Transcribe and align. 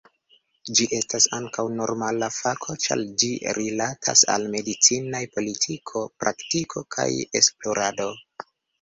Ĝi 0.77 0.85
estas 0.99 1.27
ankaŭ 1.39 1.65
morala 1.81 2.31
fako 2.37 2.77
ĉar 2.87 3.05
ĝi 3.25 3.31
rilatas 3.59 4.25
al 4.39 4.49
medicinaj 4.57 5.25
politiko, 5.39 6.07
praktiko, 6.23 6.89
kaj 6.99 7.11
esplorado. 7.45 8.15